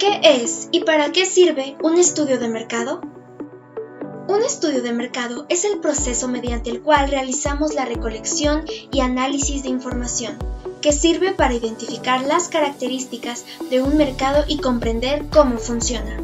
¿Qué 0.00 0.18
es 0.22 0.70
y 0.72 0.80
para 0.80 1.12
qué 1.12 1.26
sirve 1.26 1.76
un 1.82 1.98
estudio 1.98 2.38
de 2.38 2.48
mercado? 2.48 3.02
Un 4.28 4.42
estudio 4.42 4.80
de 4.80 4.94
mercado 4.94 5.44
es 5.50 5.66
el 5.66 5.78
proceso 5.78 6.26
mediante 6.26 6.70
el 6.70 6.80
cual 6.80 7.10
realizamos 7.10 7.74
la 7.74 7.84
recolección 7.84 8.64
y 8.90 9.00
análisis 9.00 9.62
de 9.62 9.68
información, 9.68 10.38
que 10.80 10.94
sirve 10.94 11.32
para 11.32 11.52
identificar 11.52 12.22
las 12.22 12.48
características 12.48 13.44
de 13.68 13.82
un 13.82 13.98
mercado 13.98 14.42
y 14.48 14.56
comprender 14.56 15.26
cómo 15.28 15.58
funciona. 15.58 16.16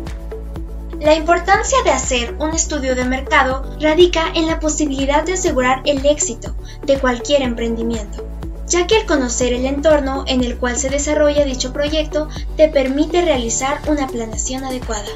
La 0.99 1.15
importancia 1.15 1.77
de 1.85 1.91
hacer 1.91 2.35
un 2.39 2.55
estudio 2.55 2.95
de 2.95 3.05
mercado 3.05 3.77
radica 3.79 4.33
en 4.35 4.47
la 4.47 4.59
posibilidad 4.59 5.23
de 5.23 5.35
asegurar 5.35 5.83
el 5.85 6.07
éxito 6.07 6.57
de 6.87 6.99
cualquier 6.99 7.43
emprendimiento 7.43 8.27
ya 8.67 8.87
que 8.87 8.97
el 8.99 9.07
conocer 9.07 9.53
el 9.53 9.65
entorno 9.65 10.25
en 10.27 10.43
el 10.43 10.59
cual 10.59 10.77
se 10.77 10.91
desarrolla 10.91 11.45
dicho 11.45 11.73
proyecto 11.73 12.29
te 12.57 12.69
permite 12.69 13.23
realizar 13.23 13.81
una 13.89 14.07
planeación 14.09 14.65
adecuada. 14.65 15.09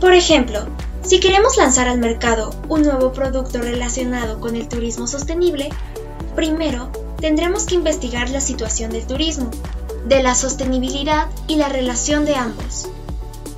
Por 0.00 0.14
ejemplo, 0.14 0.66
si 1.02 1.20
queremos 1.20 1.56
lanzar 1.56 1.88
al 1.88 1.98
mercado 1.98 2.50
un 2.68 2.82
nuevo 2.82 3.12
producto 3.12 3.58
relacionado 3.58 4.40
con 4.40 4.56
el 4.56 4.68
turismo 4.68 5.06
sostenible, 5.06 5.70
primero 6.36 6.90
tendremos 7.20 7.64
que 7.64 7.74
investigar 7.74 8.30
la 8.30 8.40
situación 8.40 8.90
del 8.90 9.06
turismo, 9.06 9.50
de 10.06 10.22
la 10.22 10.34
sostenibilidad 10.34 11.26
y 11.46 11.56
la 11.56 11.68
relación 11.68 12.24
de 12.24 12.36
ambos, 12.36 12.88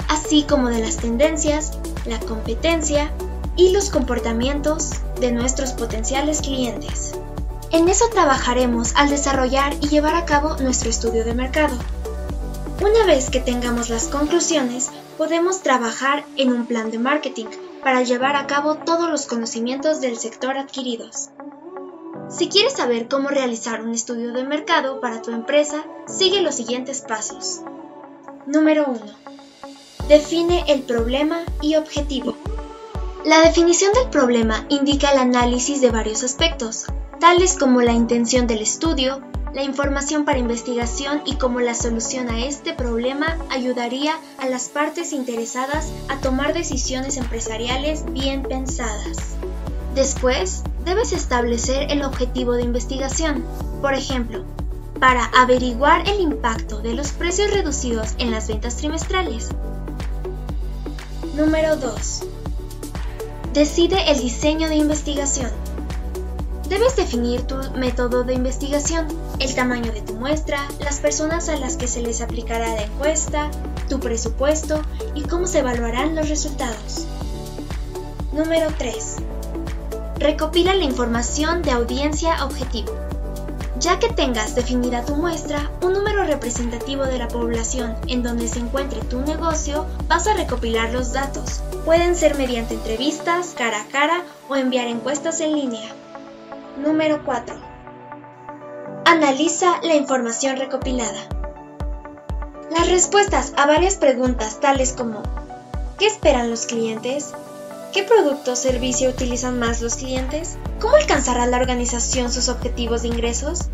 así 0.09 0.45
como 0.45 0.69
de 0.69 0.81
las 0.81 0.97
tendencias, 0.97 1.73
la 2.07 2.19
competencia 2.21 3.13
y 3.57 3.73
los 3.73 3.91
comportamientos 3.91 4.91
de 5.21 5.33
nuestros 5.33 5.73
potenciales 5.73 6.41
clientes. 6.41 7.13
En 7.73 7.89
eso 7.89 8.07
trabajaremos 8.13 8.95
al 8.97 9.11
desarrollar 9.11 9.75
y 9.81 9.89
llevar 9.89 10.17
a 10.17 10.25
cabo 10.25 10.57
nuestro 10.57 10.91
estudio 10.91 11.25
de 11.25 11.35
mercado. 11.35 11.77
Una 12.83 13.07
vez 13.07 13.31
que 13.31 13.39
tengamos 13.39 13.91
las 13.91 14.09
conclusiones, 14.09 14.91
podemos 15.17 15.63
trabajar 15.63 16.25
en 16.37 16.53
un 16.53 16.67
plan 16.67 16.91
de 16.91 16.99
marketing 16.99 17.47
para 17.85 18.03
llevar 18.03 18.35
a 18.35 18.49
cabo 18.49 18.75
todos 18.75 19.09
los 19.09 19.27
conocimientos 19.27 20.01
del 20.01 20.19
sector 20.19 20.59
adquiridos. 20.59 21.29
Si 22.29 22.49
quieres 22.49 22.73
saber 22.73 23.07
cómo 23.07 23.29
realizar 23.29 23.83
un 23.83 23.95
estudio 23.95 24.33
de 24.33 24.43
mercado 24.43 25.01
para 25.01 25.23
tu 25.23 25.31
empresa, 25.31 25.85
sigue 26.09 26.43
los 26.43 26.57
siguientes 26.57 27.03
pasos. 27.03 27.61
Número 28.47 28.87
1. 28.89 29.01
Define 30.09 30.65
el 30.67 30.83
problema 30.83 31.45
y 31.63 31.77
objetivo. 31.77 32.35
La 33.25 33.43
definición 33.43 33.93
del 33.93 34.11
problema 34.11 34.67
indica 34.71 35.13
el 35.13 35.19
análisis 35.19 35.81
de 35.81 35.91
varios 35.91 36.25
aspectos, 36.25 36.87
tales 37.21 37.57
como 37.59 37.83
la 37.83 37.93
intención 37.93 38.47
del 38.47 38.63
estudio, 38.63 39.21
la 39.53 39.63
información 39.63 40.25
para 40.25 40.39
investigación 40.39 41.21
y 41.27 41.35
cómo 41.35 41.61
la 41.61 41.75
solución 41.75 42.31
a 42.31 42.41
este 42.47 42.73
problema 42.73 43.37
ayudaría 43.51 44.15
a 44.39 44.49
las 44.49 44.71
partes 44.71 45.13
interesadas 45.13 45.93
a 46.09 46.17
tomar 46.21 46.55
decisiones 46.55 47.19
empresariales 47.19 48.11
bien 48.11 48.43
pensadas. 48.43 49.19
Después, 49.95 50.63
debes 50.87 51.13
establecer 51.13 51.91
el 51.91 52.03
objetivo 52.03 52.55
de 52.55 52.63
investigación, 52.63 53.45
por 53.83 53.93
ejemplo, 53.93 54.45
para 54.99 55.27
averiguar 55.27 56.09
el 56.09 56.21
impacto 56.21 56.81
de 56.81 56.95
los 56.95 57.13
precios 57.13 57.51
reducidos 57.51 58.15
en 58.17 58.31
las 58.31 58.49
ventas 58.49 58.77
trimestrales. 58.77 59.51
Número 61.35 61.77
2. 61.77 62.23
Decide 63.53 64.11
el 64.11 64.21
diseño 64.21 64.69
de 64.69 64.77
investigación. 64.77 65.51
Debes 66.71 66.95
definir 66.95 67.43
tu 67.49 67.57
método 67.75 68.23
de 68.23 68.33
investigación, 68.33 69.09
el 69.41 69.53
tamaño 69.57 69.91
de 69.91 70.03
tu 70.03 70.15
muestra, 70.15 70.69
las 70.79 71.01
personas 71.01 71.49
a 71.49 71.57
las 71.57 71.77
que 71.77 71.89
se 71.89 72.01
les 72.01 72.21
aplicará 72.21 72.77
la 72.77 72.85
encuesta, 72.85 73.51
tu 73.89 73.99
presupuesto 73.99 74.81
y 75.17 75.23
cómo 75.23 75.49
se 75.49 75.59
evaluarán 75.59 76.15
los 76.15 76.29
resultados. 76.29 77.09
Número 78.33 78.69
3. 78.79 79.17
Recopila 80.21 80.77
la 80.77 80.85
información 80.85 81.63
de 81.63 81.73
audiencia 81.73 82.45
objetivo. 82.45 82.95
Ya 83.81 83.99
que 83.99 84.11
tengas 84.11 84.55
definida 84.55 85.05
tu 85.05 85.17
muestra, 85.17 85.73
un 85.83 85.93
número 85.93 86.23
representativo 86.23 87.03
de 87.03 87.19
la 87.19 87.27
población 87.27 87.97
en 88.07 88.23
donde 88.23 88.47
se 88.47 88.61
encuentre 88.61 89.01
tu 89.01 89.19
negocio, 89.23 89.87
vas 90.07 90.29
a 90.29 90.35
recopilar 90.35 90.93
los 90.93 91.13
datos. 91.13 91.63
Pueden 91.85 92.15
ser 92.15 92.37
mediante 92.37 92.75
entrevistas, 92.75 93.55
cara 93.59 93.81
a 93.81 93.87
cara 93.89 94.23
o 94.49 94.55
enviar 94.55 94.87
encuestas 94.87 95.41
en 95.41 95.57
línea. 95.57 96.00
Número 96.81 97.23
4. 97.27 97.55
Analiza 99.05 99.83
la 99.83 99.97
información 99.97 100.57
recopilada. 100.57 101.29
Las 102.71 102.89
respuestas 102.89 103.53
a 103.59 103.67
varias 103.67 103.97
preguntas 103.97 104.61
tales 104.61 104.95
como 104.95 105.23
¿qué 105.99 106.07
esperan 106.07 106.49
los 106.49 106.65
clientes? 106.65 107.35
¿Qué 107.93 108.03
producto 108.03 108.53
o 108.53 108.57
servicio 108.57 109.11
utilizan 109.11 109.59
más 109.59 109.83
los 109.83 109.97
clientes? 109.97 110.57
¿Cómo 110.81 110.97
alcanzará 110.97 111.45
la 111.47 111.59
organización 111.59 112.33
sus 112.33 112.49
objetivos 112.49 113.03
de 113.03 113.09
ingresos? 113.09 113.69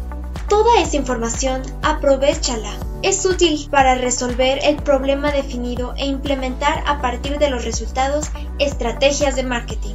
Toda 0.49 0.81
esa 0.81 0.97
información 0.97 1.63
aprovechala. 1.83 2.73
Es 3.03 3.25
útil 3.25 3.69
para 3.71 3.95
resolver 3.95 4.59
el 4.65 4.79
problema 4.79 5.31
definido 5.31 5.95
e 5.97 6.07
implementar 6.07 6.83
a 6.89 7.01
partir 7.01 7.39
de 7.39 7.51
los 7.51 7.65
resultados 7.65 8.31
estrategias 8.59 9.37
de 9.37 9.45
marketing. 9.45 9.95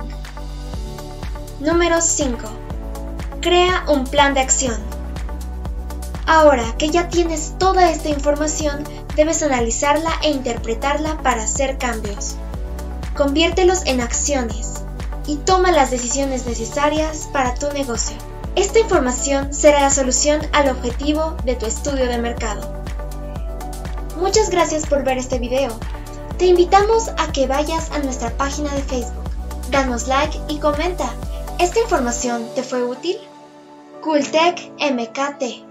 Número 1.60 2.00
5. 2.00 2.61
Crea 3.42 3.86
un 3.88 4.04
plan 4.04 4.36
de 4.36 4.40
acción. 4.40 4.78
Ahora 6.28 6.64
que 6.78 6.92
ya 6.92 7.10
tienes 7.10 7.56
toda 7.58 7.90
esta 7.90 8.10
información, 8.10 8.84
debes 9.16 9.42
analizarla 9.42 10.12
e 10.22 10.30
interpretarla 10.30 11.18
para 11.24 11.42
hacer 11.42 11.80
cambios. 11.80 12.36
Conviértelos 13.18 13.82
en 13.88 14.00
acciones 14.00 14.84
y 15.26 15.38
toma 15.38 15.72
las 15.72 15.90
decisiones 15.90 16.46
necesarias 16.46 17.30
para 17.34 17.56
tu 17.56 17.72
negocio. 17.72 18.16
Esta 18.56 18.78
información 18.78 19.52
será 19.52 19.82
la 19.82 19.90
solución 19.90 20.42
al 20.54 20.70
objetivo 20.70 21.36
de 21.44 21.56
tu 21.56 21.66
estudio 21.66 22.06
de 22.06 22.20
mercado. 22.20 22.62
Muchas 24.18 24.52
gracias 24.52 24.86
por 24.86 25.04
ver 25.04 25.18
este 25.18 25.40
video. 25.40 25.72
Te 26.38 26.46
invitamos 26.46 27.10
a 27.18 27.32
que 27.32 27.48
vayas 27.48 27.90
a 27.90 27.98
nuestra 27.98 28.30
página 28.38 28.72
de 28.76 28.84
Facebook, 28.84 29.32
danos 29.72 30.08
like 30.08 30.38
y 30.48 30.60
comenta. 30.60 31.10
¿Esta 31.58 31.80
información 31.80 32.46
te 32.54 32.62
fue 32.62 32.84
útil? 32.84 33.18
Cooltech 34.02 34.58
MKT 34.80 35.71